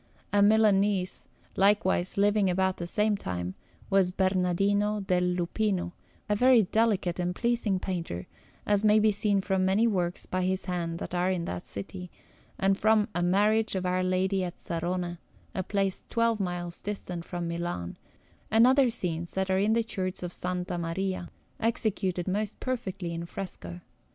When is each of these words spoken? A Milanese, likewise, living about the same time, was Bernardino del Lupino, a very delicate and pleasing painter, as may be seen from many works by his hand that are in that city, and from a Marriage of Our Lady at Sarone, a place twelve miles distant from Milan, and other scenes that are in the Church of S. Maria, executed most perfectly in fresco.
A 0.33 0.41
Milanese, 0.41 1.29
likewise, 1.55 2.17
living 2.17 2.49
about 2.49 2.77
the 2.77 2.87
same 2.87 3.15
time, 3.15 3.53
was 3.91 4.09
Bernardino 4.09 5.01
del 5.01 5.21
Lupino, 5.21 5.91
a 6.27 6.35
very 6.35 6.63
delicate 6.63 7.19
and 7.19 7.35
pleasing 7.35 7.77
painter, 7.77 8.25
as 8.65 8.83
may 8.83 8.97
be 8.97 9.11
seen 9.11 9.41
from 9.41 9.63
many 9.63 9.85
works 9.85 10.25
by 10.25 10.41
his 10.41 10.65
hand 10.65 10.97
that 10.97 11.13
are 11.13 11.29
in 11.29 11.45
that 11.45 11.67
city, 11.67 12.09
and 12.57 12.79
from 12.79 13.09
a 13.13 13.21
Marriage 13.21 13.75
of 13.75 13.85
Our 13.85 14.01
Lady 14.01 14.43
at 14.43 14.57
Sarone, 14.57 15.19
a 15.53 15.61
place 15.61 16.03
twelve 16.09 16.39
miles 16.39 16.81
distant 16.81 17.23
from 17.23 17.47
Milan, 17.47 17.95
and 18.49 18.65
other 18.65 18.89
scenes 18.89 19.35
that 19.35 19.51
are 19.51 19.59
in 19.59 19.73
the 19.73 19.83
Church 19.83 20.23
of 20.23 20.31
S. 20.31 20.43
Maria, 20.79 21.29
executed 21.59 22.27
most 22.27 22.59
perfectly 22.59 23.13
in 23.13 23.27
fresco. 23.27 23.81